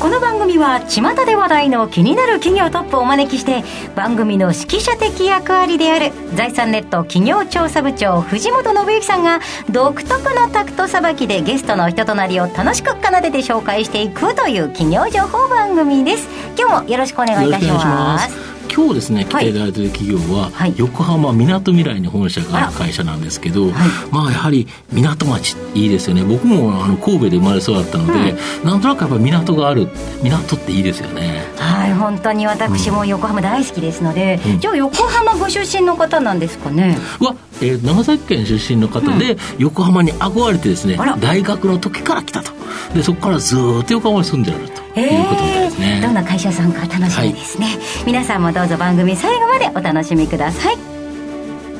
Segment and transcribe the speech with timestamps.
[0.00, 3.64] この番組は巷で話題の気になる企業トップをお招きして
[3.96, 16.28] 番組の指揮者的役割である財産ネット企業調査部長藤本信之さんが独特のタクトさばきでゲストの人となりを楽しく奏でて紹介していくという企業情報番組です。
[16.56, 18.57] 今日もよろしくお願いいたします。
[18.72, 23.72] 今日ですね、来ていただいている企業は、はい、横浜みなとみらいに本社がある会社なんですけど、はい、
[24.10, 26.24] まあやはり港町いいですよね。
[26.24, 29.88] 僕もあの神戸で生まれそうだったので、うん、なんとなくやっぱ港がある
[30.22, 31.46] 港っていいですよね。
[31.56, 36.96] はい本当に私も横浜大好きですので、うん、じゃあ横浜ご出身の方なんですかね。
[37.20, 42.52] わ、えー、長崎県出身の方で、うん、横浜に憧れてですね大学の時から来たと。
[42.94, 50.78] でそこからずっと横浜に住んでるということですね、えー、どんな会社さんか楽しみですね、はい、皆さんもどうぞ番組最後までお楽しみください。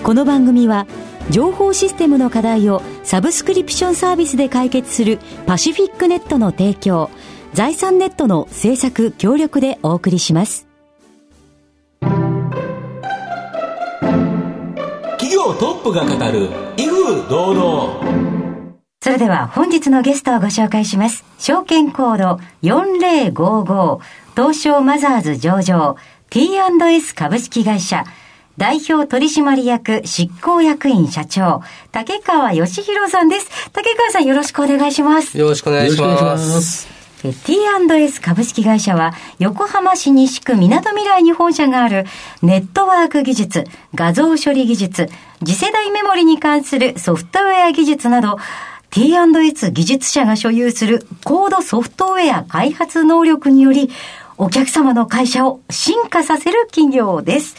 [0.02, 0.86] この番組は
[1.30, 7.10] 情報システムの課題をサブスクリプションサービスで解決するパシフィックネットの提供
[7.52, 10.67] 財産ネットの制作協力でお送りします
[15.48, 18.18] 企業トップが語る威風堂々
[19.00, 21.24] それでは本日のゲストをご紹介します。
[21.38, 24.00] 証券コード4055
[24.34, 25.96] 東証マザーズ上場
[26.30, 28.04] T&S 株式会社
[28.58, 31.62] 代表取締役執行役員社長
[31.92, 33.70] 竹川義弘さんです。
[33.72, 35.38] 竹川さんよろしくお願いします。
[35.38, 36.97] よろしくお願いします。
[37.22, 42.04] T&S 株式会社は横浜市西区みなとみらいに本社がある
[42.42, 45.08] ネットワーク技術、画像処理技術、
[45.44, 48.36] 次世代メモリに関するソフトウェア技術など
[48.90, 53.90] T&S 技術者が所有するコードソフトウェア開発能力により、
[54.36, 57.56] お客様の会社を進化させる企業です。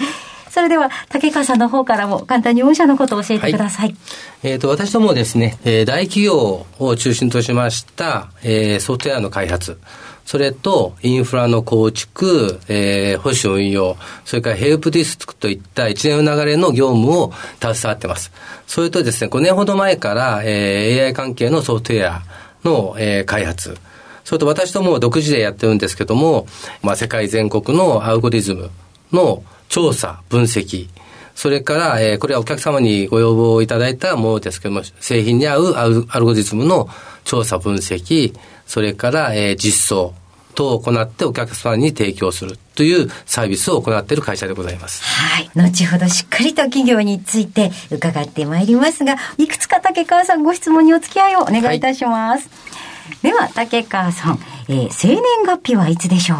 [0.49, 3.87] それでは、竹川さんの方からも簡単に御社のことを教えてください。
[3.87, 3.97] はい、
[4.43, 9.79] えっ、ー、と、私どもですね、えー、大企業を中心としました、えー、ソフトウェアの開発、
[10.25, 18.31] それとインフラの構築、えー、保守運用、それからヘルプディスクといった一連の流れの業務を携わってます。
[18.67, 22.21] それとですね、5年ほど前から、えー、AI 関係のソフトウェア
[22.63, 23.77] の、えー、開発、
[24.23, 26.45] それと私ども独自でやってるんですけども、
[26.83, 28.69] まあ、世界全国のアルゴリズム
[29.11, 30.87] の調査、分析、
[31.35, 35.65] それから、えー、これはお客様にご要望いただいたものですけども、製品に合う
[36.09, 36.89] アルゴリズムの
[37.23, 38.35] 調査、分析、
[38.67, 40.13] それから、えー、実装、
[40.55, 45.01] 等を行ってお客様に提供するというサービスを行っている会社でございます。
[45.05, 45.49] はい。
[45.55, 52.49] 後ほどしっかりと企業について伺ってまいりますが、いくつか竹川さんご質問にお付き合いをお願いいたします。
[52.49, 56.39] はい、では、竹川さん、えー、生年月日はいつでしょう？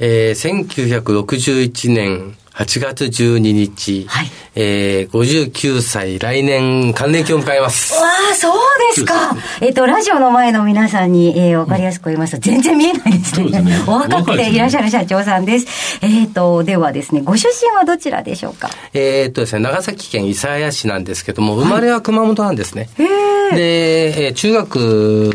[0.00, 7.94] えー、1961年8月12日、はい、えー、59歳、来年、還暦を迎えます。
[7.94, 8.58] わあ、そう
[8.94, 9.34] ですか。
[9.62, 13.50] えっと、ラジオの前の皆さんに、えー、わかりやすく言いますと、全然見えないですね。
[13.50, 15.98] すねお若くていらっしゃる社長さんです。
[16.02, 18.68] えっ、と、ではですね、ご出身はどちらでしょうか？
[18.92, 22.90] えっとですね、長崎県諫早市なんですけども、生まれは熊本なんですね。
[22.98, 24.78] はい、で、えー、中学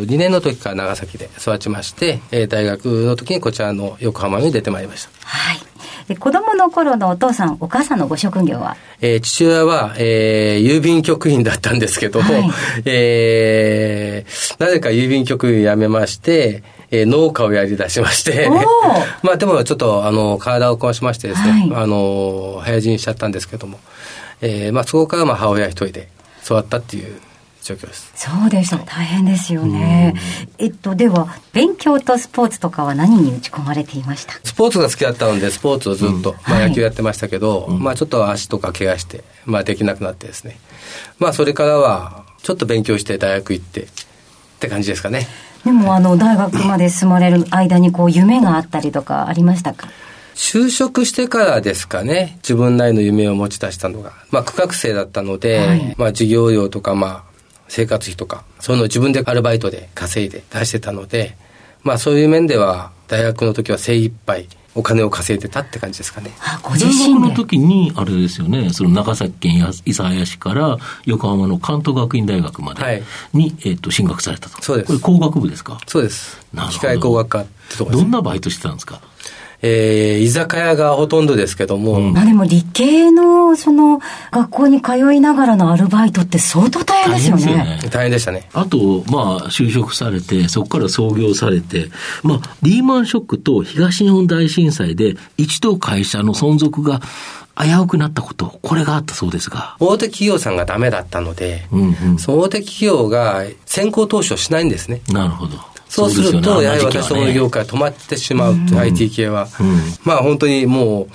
[0.02, 5.10] 2年の時から長崎で育ちまして、えー、大学の時にこちらの横浜に出てまいりました。
[5.24, 5.77] はい。
[6.20, 8.76] 子供の頃のお父さん、お母さんのご職業は？
[9.02, 12.52] えー、父親は、えー、郵便局員だったんですけども、はい、
[12.86, 18.50] えー、なぜか郵便局員辞めまして、えー、農家をやり出しまして。
[19.22, 23.80] まあでもちょっと、あの、体を壊しましてですね、はい、あの、早死にしちゃったんですけども、
[24.42, 26.10] えー、まあそこからまあ母親一人で
[26.44, 27.20] 育ったっていう
[27.68, 28.12] 状況です。
[28.16, 28.78] そうでした。
[28.80, 30.16] 大変ですよね。
[30.58, 34.34] えっと、では、勉強とスポーツとかは何に打ち込まれていました？
[34.44, 40.58] スポーツが好きだったので、スポーツをずっと、うん、まあ野球やってましたけど、はい、まあちょっと足とか怪我して、まあできなくなってですね。
[41.20, 43.88] まあそれからは、ちょっと勉強して大学行って、っ
[44.60, 45.28] て感じですかね。
[45.66, 49.90] でも、あの、大学まで進まれる間に、こう、夢があったりとかありましたか？
[50.36, 54.14] 就職してからですかね、自分なりの夢を持ち出したのが。
[54.30, 57.24] まあ、区画生だったので、はい、まあ、授業料とか、まあ、
[57.70, 61.36] 生活費とか、そういうのを自分でアルバイトで稼いで出してたので、
[61.84, 66.32] まあそういう面では、大学の時は精一杯お金を稼いでたって感じですかね。
[66.62, 73.04] ご自身の時に、あれですよね、その長崎県諫早市から横浜の関東学院大学まで
[73.34, 74.62] に、はい、えっ、と、進学されたと。
[74.62, 74.88] そうです。
[74.88, 75.80] これ工学部ですか？
[75.88, 76.38] そうです。
[76.72, 79.02] 機械工学科ってとこです、どんなバイトしてたんですか？
[79.62, 82.00] えー、居酒屋がほとんどですけども。
[82.00, 84.00] まあでも理系の、その、
[84.32, 87.46] 学校に通いながらのアルバイトって相当大変ですよね。
[87.46, 88.50] 大変ね大変でしたね。
[88.54, 91.90] あと、まあ、就職されて、そこから創業されて、
[92.24, 97.02] まあ、リーマンショックと東日本大震災で、一度会社の存続が
[97.60, 99.76] 危うくなったこと、これがあったそうですが。
[99.80, 105.02] 大手企業さんがダメだったので、うんうん、その大手企業が先行投資をしないんですね。
[105.10, 105.58] なるほど。
[105.98, 109.48] そうすると、やはり私どもの業界止まってしまうと、IT 系は。
[110.04, 111.08] まあ本当にも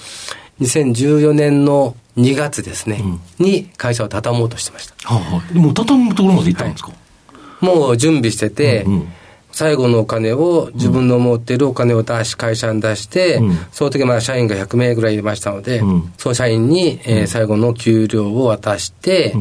[0.61, 3.03] う、2014年の2月ですね、
[3.39, 4.95] に会社を畳もうとしてました。
[5.15, 6.91] はあ、もう畳むところまで行ったんですか、
[7.61, 8.85] もう準備してて、
[9.53, 13.41] 最後のお金を、自分の持っているお金を出し、会社に出して、
[13.71, 15.81] その時まだ社員が100名ぐらいいましたので、
[16.19, 19.35] その社員に、え最後の給料を渡して、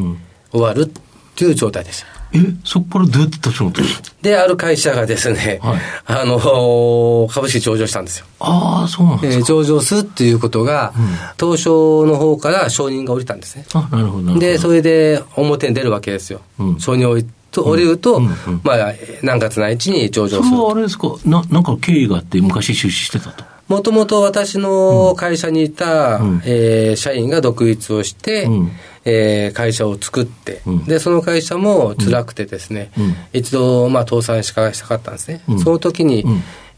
[0.52, 1.02] 終わるっ
[1.36, 2.21] ていう状態でした。
[2.34, 8.26] え、そこからどうやって立ち直ったんですかで、ある会社がですね、はい、あの、株式上場したんですよ。
[8.40, 9.40] ああ、そうなんですか。
[9.40, 11.06] えー、上場するっていうことが、うん、
[11.40, 13.66] 東証の方から承認が下りたんですね。
[13.74, 14.40] あ、なるほど。
[14.40, 16.42] で、それで表に出るわけですよ。
[16.60, 18.94] うん、承認をと降りると、うんうんうん、まあ、
[19.24, 20.44] 何月何日に上場する。
[20.44, 21.08] それはあれですか？
[21.26, 23.44] な、なんか経緯があって昔出資してたと。
[23.68, 28.72] もともと私の会社にいた、うん、えー、社員が独立をして、うん、
[29.06, 35.42] えー、会社を作って、うん、で、その会社も辛くてですね、うん、一度、まあ、倒産しかしたかったんですね。
[35.64, 36.26] その時に、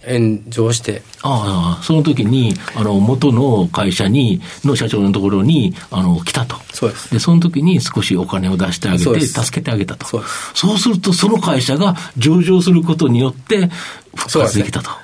[0.06, 1.02] 炎上して。
[1.22, 6.58] ああ、その時に、あの、元の会社に、の社長のところに、あの、来たと。
[6.74, 7.14] そうです。
[7.14, 10.06] で、その時に少しお金を出してあげて、助けてあげたと。
[10.06, 13.70] そうそうすると、その会社が上場することによって、
[14.16, 14.90] 復活できたと。
[14.90, 14.96] そ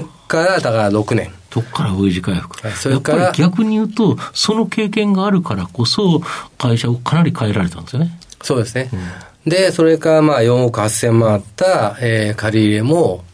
[0.00, 1.32] っから、だから6年。
[1.50, 2.66] そこから V 字回復。
[2.66, 6.20] はい、それからやっぱり逆に言うと、その経験があるからこそ、
[6.58, 8.18] 会社をかなり変えられたんですよね。
[8.42, 8.90] そうですね。
[9.44, 13.24] うん、で、それからまあ4億8000万あった、えー、借り入れも、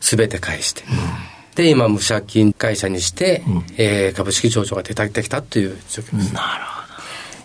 [0.00, 6.34] すべて返して、うん、で、今、無借金会社にして、うん、えー、株式上場が出てきたという状況です。
[6.34, 6.84] なるほど。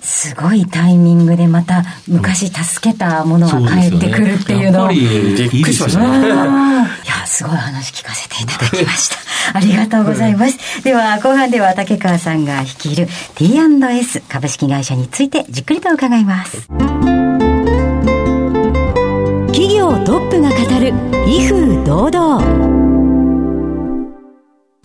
[0.01, 6.89] すごいタイミングでまた昔助けたものが返ってくるっていうのを、うん、びっくりしましたね。
[7.29, 9.17] すごい話聞かせていただきました。
[9.53, 10.83] ありがとうございます。
[10.83, 16.67] では、後半では竹川さんが率いる T&S 株式会社についてじっくりと伺います。
[19.47, 20.93] 企業トップが語る
[21.27, 22.68] 威風堂々。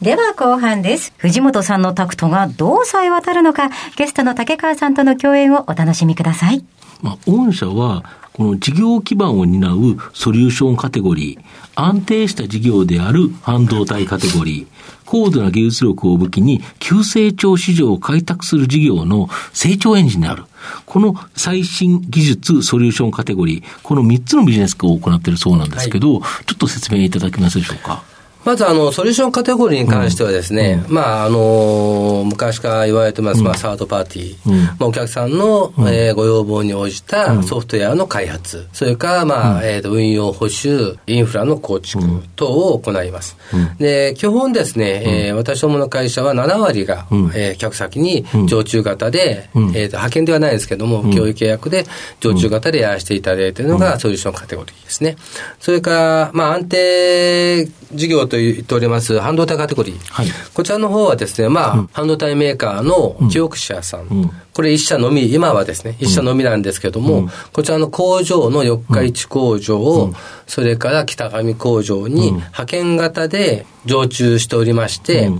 [0.04, 1.14] では後半です。
[1.16, 6.62] 藤本さんのタクトがどうさえ渡るのか、ゲストの竹川さんとの共演をお楽しみください。
[7.00, 8.04] まあ、御社は、
[8.34, 14.66] この事業基盤を担うソリューションカテゴリー、安定した事業である半導体カテゴリー、
[15.06, 20.44] 高度な技術力を武器に急成長市場を開拓する事業の成長エンジンである。
[20.84, 28.02] この最新技術ソリューションカテゴリー、この3つのビジネスを行っているそうなんですけど、はい、ちょっと説明いただけますでしょうか？
[28.44, 42.02] まず、あの、ソリューションカテゴリーに関してはですね、うん、まあ、あの、昔から言われてます、まあ、サードパーティー、うん、まあ、お客さんの、うん、えー、ご要望に応じたソフトウェアの開発、それから、まあ、えっ、ー、と、運用保守、インフラの構築
[42.36, 43.36] 等を行います。
[43.78, 51.84] で、基本ですね、えー、私どもの会社は7割が、うん、えー、客先に常駐型で、えっ、ー、と、派遣ではないですけども、教育契約で
[52.20, 55.16] 常駐型でやらせていただいているのが、ソリューションカテゴリーですね。
[55.60, 70.12] それから、まあ、安定事業と言っております半導体カテゴリー、はい、こちらの方はですね、まあ、うん、半導体メーカーの記憶者さん、うん、これ一社のみ、今はですね、一社のみなんですけども、うん、こちらの工場の四日市工場を、
[70.46, 75.30] それから北上工場に派遣型で常駐しておりまして、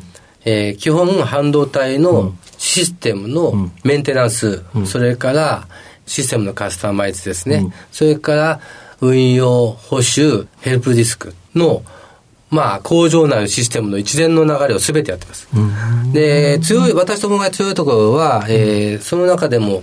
[0.44, 5.68] えー、基本半導体のシステムのメンテナンス、それから
[6.06, 8.60] システムのカスタマイズですね、それから
[9.00, 11.82] 運用、保守、ヘルプディスクの
[12.50, 15.48] まあ、工場内のシステムの一連の流れをすべてやってます。
[16.12, 19.82] で、強い、私どもが強いところは、えー、その中でも、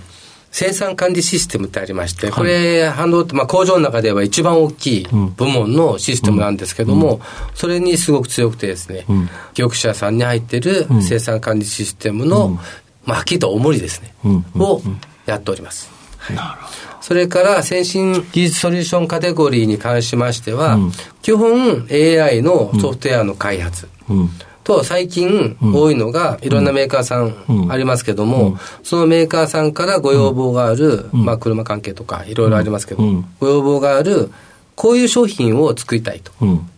[0.51, 7.21] 生産管理システムってありまして、これ、半導体、まあ、工場の中では一番大きい部門のシステムなんですけども、
[7.55, 9.05] それにすごく強くてですね、
[9.53, 12.59] 記憶者さんに入っている生産管理システムの、
[13.05, 14.13] まあ、はっきりと重りですね、
[14.55, 14.81] を
[15.25, 15.89] やっております。
[16.35, 16.90] なるほど。
[17.11, 20.91] それから先進技術ソリューションカテゴリーに関しましては、うん、
[21.21, 23.89] 基本 AI のソフトウェアの開発。
[24.09, 24.29] うん。
[24.63, 33.03] と最近多いのが、いろんなメーカーさんありますけども、そのメーカーさんからご要望がある、まあ車関係とかいろいろありますけど、
[33.41, 34.31] ご要望がある、
[34.75, 36.31] こういう商品を作りたいと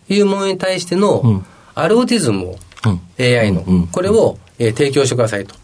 [0.08, 1.44] いうものに対しての
[1.76, 2.58] アルゴリズムを、
[3.20, 3.62] AI の、
[3.92, 5.54] これを、え提供してくださいと。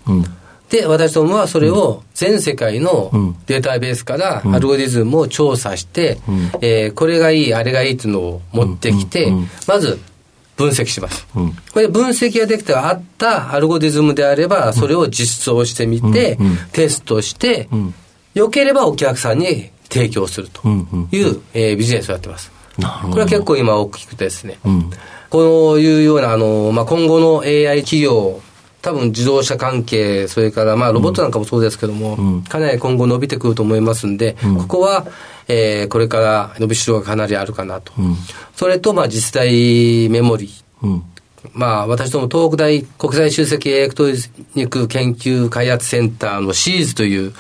[0.71, 3.11] で、私どもはそれを全世界の
[3.47, 9.33] データベースからアルゴリズムを調査して、うん、えー、これがいい、あれがいいっていうのを持ってきて、
[9.67, 9.99] まず
[10.57, 11.27] 分析します。
[11.35, 17.69] うん、これ分析ができたらあったアルゴリズムであれば、それを実装してみて、うん、テストして、
[18.35, 20.69] 良ければお客さんに提供すると
[21.11, 22.53] いう、えー、ビジネスをやってます。
[23.11, 24.59] これは結構今大きくてですね、
[25.31, 28.41] こういうようなあの、まあ、今後の AI 企業
[28.83, 35.07] 多分自動車関係、それからまあロボットなんかもそうですけども、うん、かなり今後伸びてくると思いますんで、うん、ここは、
[35.49, 37.93] えー、これから伸びしろがかなりあるかなと。
[37.99, 38.17] うん、
[38.55, 41.01] それと、まあ、次世代メモリー。
[41.55, 44.11] まあ、私ども東北大国際集積エレクトロ
[44.55, 47.33] ニック研究開発センターのシーズという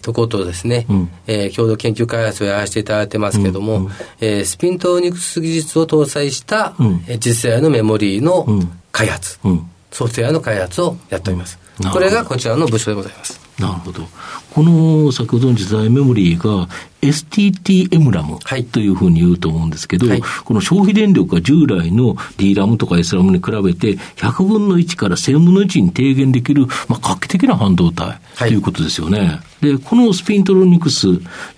[0.00, 3.90] ところとですね、うん、えー、共同研究開発をやらせていただいてますけども、
[4.20, 8.46] えー、スピントロニクス技術を搭載した、うん、次世代のメモリーの
[8.92, 9.40] 開発。
[9.44, 11.58] うんソフトウェアの開発をやっております。
[11.92, 13.40] これがこちらの部署でございます。
[13.58, 14.02] なるほど。
[14.50, 16.68] この先ほどの自在メモリーが
[17.02, 18.38] STT-M ラム
[18.72, 29.40] というふうに言うと思うんですけど、はい、この消費電力が従来の D ラムとか S ラムに比べて100分の1から1000分の1に低減できる、まあ、画期的な半導体ということですよね。
[29.60, 31.08] で、このスピントロニクス、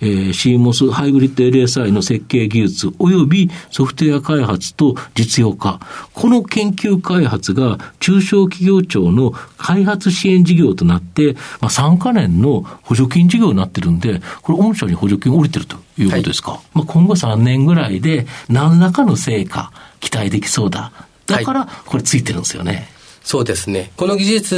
[0.01, 5.79] えー、CMOS ハイブリッド LSI の設計技術及びソフトウェア開発と実用化、
[6.13, 16.51] この研究開発が中小企業庁の開発支援事業となって、まあ、3カ年の補助金事業になってるんで、これ御社に補助金降りてるということですか？
[16.51, 19.71] はい、まあ、今後3年ぐらいで何らかの成果
[20.01, 20.91] 期待できそうだ。
[21.25, 22.71] だから、これついてるんですよね。
[22.73, 22.87] はい
[23.23, 23.91] そうですね。
[23.97, 24.55] この技術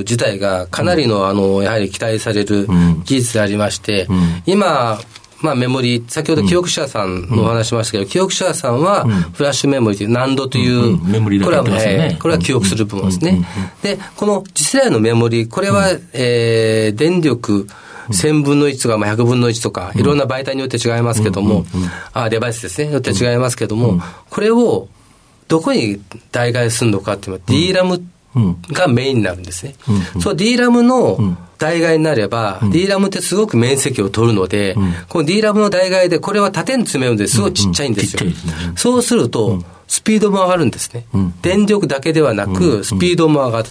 [0.00, 2.66] 自体がかなりの、あの、やはり期待される
[3.04, 4.08] 技術でありまして、
[4.44, 4.98] 今、
[5.46, 13.46] まあメモリ、先ほど記憶者さんのお話しましたけど、記憶者さんはフラッシュメモリという難度という、メモリこれは、ね、これは記憶する部分ですね。
[13.82, 17.68] で、この次世代のメモリ、これは、えー、電力、
[18.10, 21.64] 1000分の1とか、まあ、100分の1とか、いろんな媒体によって違いますけども、
[22.12, 24.00] あデバイスですね、よって違いますけども、
[24.30, 24.88] これを
[25.48, 26.00] どこに
[26.32, 28.02] 代替するのかっていうのは、DRAM
[28.72, 29.74] がメインになるんですね。
[30.20, 34.76] そう、DRAM の代替になれば、DRAM ってすごく面積を取るので、
[35.08, 37.40] この DRAM の代替で、これは縦に詰めるんです。
[37.40, 38.30] ごいちっちゃいんですよ。
[38.76, 41.06] そうすると、スピードも上がるんですね。
[41.42, 43.68] 電力だけではなく、スピードも上がる。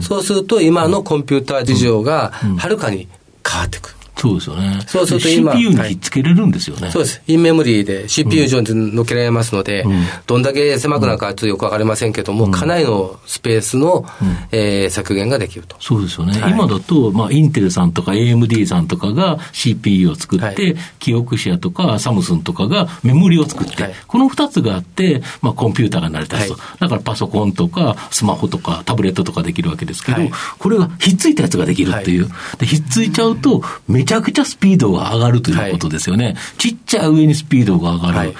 [0.00, 3.08] そうすると、今のコンピューター事情がはるかに
[3.46, 3.96] 変わってくる。
[4.16, 4.80] そうですよね。
[4.86, 5.52] そうすると今。
[5.52, 6.82] CPU にひっつけれるんですよね。
[6.84, 7.22] はい、そうです。
[7.26, 15.76] インメモリーで CPU 上に乗っけられますので、うん、どんだけ狭くなるかちょっとよくわかりませんけども、うん、かなりのスペースの、うん、えー、削減ができると。
[15.80, 16.40] そうですよね。
[16.40, 26.56] はい、今だと、まあ、インテルさんとか AMD さんとかが CPU を作って、はい、キオクシアとかサムスンとかがメモリを作って、はい、この二つがあって、まあ、コンピューターが成り立つと。
[26.80, 30.18] だからパソコンとかスマホとかタブレットとかできるわけですけど、
[30.58, 32.28] これがひっついたやつができるっていう。
[32.58, 36.26] でひっついちゃうと、めちゃくちゃスピードドが上がるということですよね。
[36.26, 38.18] はい、ちっちゃい上にスピードが上がる。
[38.18, 38.34] はい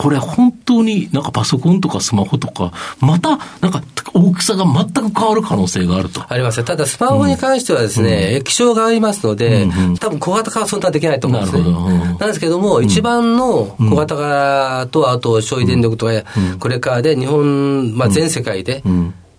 [0.00, 3.82] これ本当になんかパソコンとかスマホとか、またなんか
[4.14, 6.24] 大きさが全く変わる可能性があると。
[6.26, 6.64] あります。
[6.64, 11.64] ただスマホに関してはですね、液晶がありますので、うんうん、多分小型化はそんなできないと思うんですね。
[11.64, 11.68] な。
[11.68, 16.12] うん、なんですけども、一番の小型化と、あと消費電力とか、
[16.58, 18.82] これからで日本、まあ全世界で、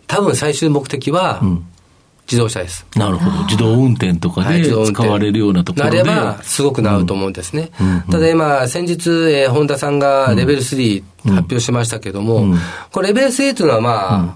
[0.06, 1.42] 多分最終目的は、
[2.26, 2.86] 自動車です。
[2.96, 3.44] なるほど。
[3.46, 6.04] 自動運転とかで使われるようなところで。
[6.04, 7.72] なれば、すごくなると思うんですね。
[7.80, 12.58] うんただ今、先日、えー、ホンダさんがレベル3発表しましたけども、うん、
[12.92, 14.36] これレベル3というのはま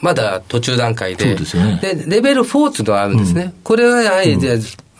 [0.00, 3.54] まだ途中段階で、でね、でレベル4というのがあるんですね。
[3.62, 4.36] これはやはり、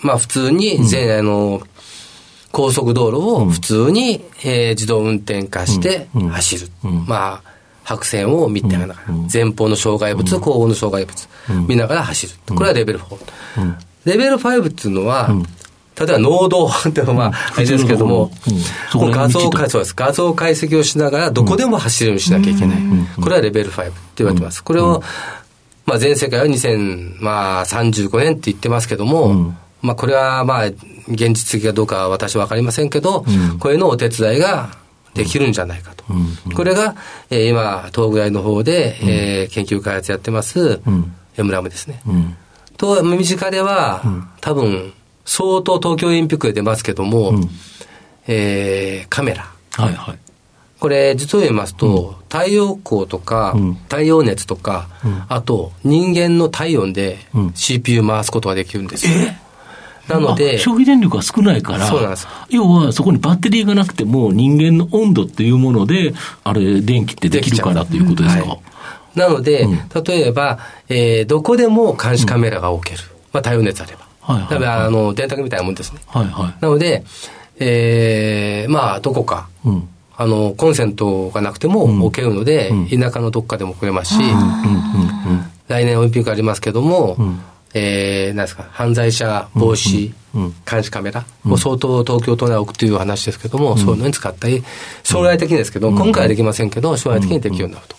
[0.03, 1.63] まあ普通に全、あの、
[2.53, 6.69] 高速道路を普通に、えー、自動運転化して走る。
[7.07, 9.01] まあ、白線を見てながら、
[9.31, 11.29] 前方の障害物、後方の障害物、
[11.67, 12.35] 見ながら走る。
[12.55, 13.75] これはレベル4。
[14.05, 15.31] レベル5っていうのは、
[15.99, 18.31] 例えば農道っていうのは、あれですけども、
[18.93, 19.95] 画像解そうです。
[19.95, 22.79] 画像解析をしながら、どこでも走るようにしなきゃいけない。
[23.21, 24.63] これはレベル5って言われてます。
[24.65, 25.03] これを、
[25.87, 30.67] まあ、全世界は2035年って言ってますけども、まあ、これはまあ、
[31.09, 33.25] 現実的かどうかは私は分かりませんけど、
[33.61, 34.71] こういうのお手伝いが
[35.15, 36.05] できるんじゃないかと。
[36.55, 36.97] これが、
[37.31, 40.81] えー、今、東北大の方で、うん、えー、研究開発やってます、
[41.43, 42.01] ムラムですね。
[42.07, 42.37] うん、
[42.77, 44.93] と、身近では、うん、多分、
[45.25, 47.51] 相当東京オリンピックで出ますけども、うん、
[48.27, 49.51] えー、カメラ。
[49.73, 50.19] はいはい。
[50.79, 53.57] これ、実を言いますと、太陽光とか、
[53.89, 54.89] 太陽熱とか、
[55.29, 57.19] あと、人間の体温で
[57.55, 59.15] CPU 回すことができるんですよ。
[59.17, 59.45] え
[60.13, 60.59] なので。
[60.59, 66.13] 消費電力が少ないから、そうなんです要はそこにバッテリーがなくても、人間の温度っていうもので、
[66.43, 68.45] あれ、電気ってできるからということですか？
[68.45, 68.61] はい、
[69.15, 73.03] なので、うん、例えば、えー、どこでも監視カメラが置ける。
[73.33, 74.07] まあ、太陽熱あれば。
[74.21, 76.01] はいはい、はい、あの、電卓みたいなもんですね。
[76.07, 76.55] はいはい。
[76.61, 77.05] なので、
[77.59, 79.89] えー、まあ、どこか、うん。
[80.17, 84.21] あの、コンセントがなくても置けるので、田舎のどっかでも送れますし、
[85.67, 87.17] 来年オリンピックありますけども、
[87.75, 90.13] えー、なんですか、犯罪者防止
[90.71, 94.63] 監視カメラも相当東京都内置くという話ですけども、そういうのに使ったり、
[95.03, 97.97] 将来的にですけど、今回はできませんけど、将来的にできるようになると。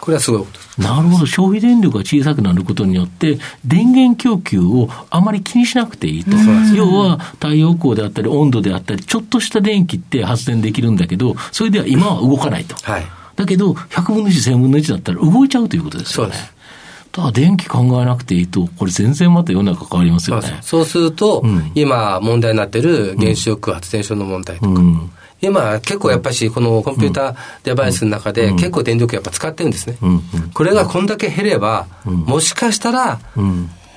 [0.00, 1.26] これはすごいことなるほど。
[1.26, 6.30] 消費電力が小さくなることによって、電源供給をあまり気にしなくていいと。
[6.74, 12.76] 要は、太陽光であったり、温度であったり、ちょっとした電気って発電できるんだけど、それでは今は動かないと。
[12.82, 16.32] はい、だけど、100分の1、1000分の1だったら動いちゃうということですよね。
[16.32, 16.60] そうです。
[17.12, 20.58] ただ電気考えなくていいと、これ全然また世の中変わりますよね。
[20.62, 29.96] そうすると、うん、今問題になってる原子力発電所の問題とか、うん、今結構やっぱりこのコンピューターデバイスの中で結構電力やっぱ使ってるんですね。
[30.54, 33.20] これがこんだけ減れば、もしかしたら、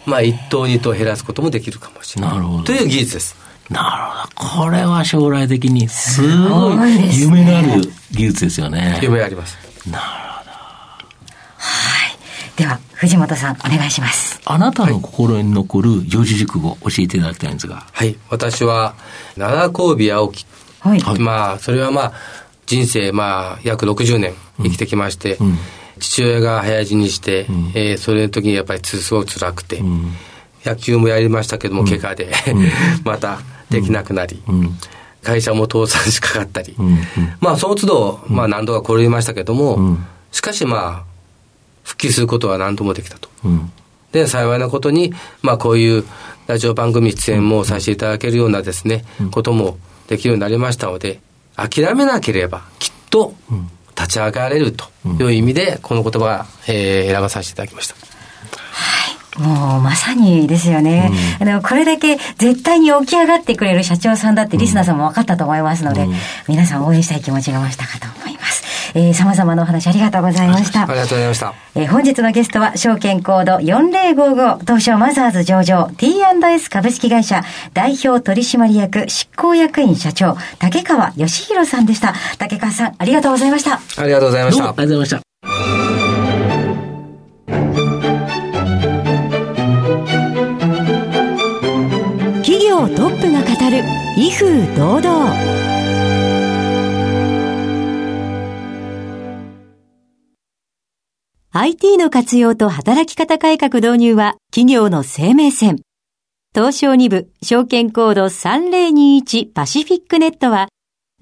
[0.06, 2.32] まあ1等2等減らすこともできるかもしれない。
[2.32, 2.64] なるほど。
[2.64, 3.36] という技術です。
[3.70, 4.66] なるほど。
[4.66, 7.82] これは将来的にすごい夢のある
[8.12, 9.00] 技術ですよね。
[9.02, 9.58] 夢あります。
[9.90, 10.34] なるほど。
[12.56, 14.40] では、藤本さん、お願いします。
[14.46, 17.88] あなたの心に残る四字熟語、教えていただきたいんですが。
[17.92, 18.16] はい。
[18.30, 18.94] 私は、
[19.38, 20.46] 七交尾青木。
[20.84, 21.20] はい。
[21.20, 22.14] まあ、それはまあ、
[22.66, 25.58] 人生、まあ、約60年生きてきまして、うん、
[26.00, 30.14] 父親が早死にして、うん、えー、それの時にやっぱりすごい辛くて、うん、
[30.66, 32.32] 野球もやりましたけども、怪我で、
[33.04, 34.42] またできなくなり、
[35.24, 36.76] 会社も倒産しかかったり、
[37.40, 39.98] まあ、その都度、まあ、何度か転びましたけども、
[40.32, 41.14] しかしまあ、
[41.84, 43.30] 復帰することは何度もできたと。
[43.46, 43.72] うん、
[44.12, 46.06] で、幸いなことに、まあこういう
[46.48, 49.78] ラジオ番組出演もさせていただけるようなですね、うん、ことも
[50.14, 51.20] できるようになりましたので、
[51.56, 53.36] 諦めなければきっと
[53.96, 54.86] 立ち上がれると
[55.20, 57.96] いう意味で、この言葉は、えー、選ばさせていただきました。
[59.40, 66.14] もうまさにですよね、うん、あのこれだけ絶対に起き上がってくれる社長さんだってリスナーさんも分かったと思いますので、うん、
[66.48, 68.73] 皆さん応援したい気持ちが増したかと思います。
[68.96, 70.84] えー、様々なお話ありがとうございました。
[70.84, 71.54] ありがとうございました。
[71.76, 77.42] えー、本日のゲストは証券コード4055東証マザーズ上場 T&S 株式会社
[77.74, 82.14] 代表取締役執行役員社長竹川義弘さんでした。
[82.38, 83.80] 竹川さんありがとうございました。
[84.02, 84.64] ありがとうございました。
[84.64, 85.24] ありがとうございました。
[92.44, 93.84] 企業トップが語る
[94.18, 95.73] 威風堂々。
[101.56, 105.82] IT の活用と働き方改革導入は企業の生命線。
[106.52, 110.70] 東証2部証券コード3021パシフィックネットは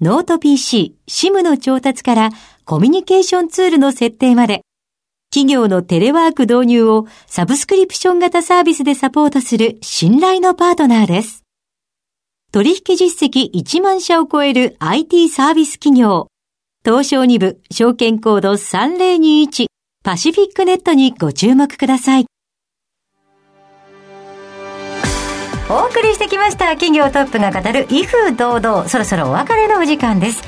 [0.00, 2.30] ノート PC、SIM の調達から
[2.64, 4.62] コミュニケーションツールの設定まで
[5.30, 11.44] 企業のテレワーク導入をサブスクリプション型サービスでサポートする信頼のパートナーです。
[12.52, 16.28] 取引実績1万社を超える IT サービス企業
[16.86, 19.71] 東証2部証券コード3021
[20.04, 22.26] パシフィックネットにご注目ください。
[25.70, 26.70] お送りしてきました。
[26.70, 28.88] 企業トップが語る威風堂々。
[28.88, 30.42] そろそろお別れのお時間です。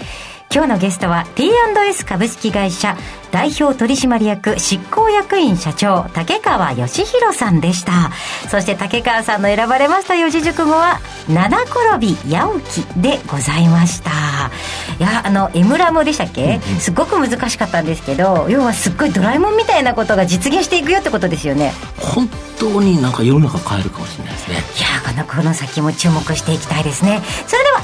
[0.54, 2.96] 今日のゲストは T&S 株式会社
[3.32, 8.12] 代表取締役執行役員社長竹川義弘さんでした。
[8.48, 14.10] そして竹川さんの選ばれました四字熟語は七転び八起きでございました。
[15.00, 21.72] いやあのエムラムでしたっけ、うんうん、すごく難しかったんですけど要はすっごいドラえもんみたいなことが実現していくよってことですよね。
[21.98, 22.28] 本
[22.60, 24.54] 当になんか世の中変えるかもしれないですね。
[24.54, 27.20] いやこのこの先も注目していきたいですね。
[27.48, 27.83] それではこ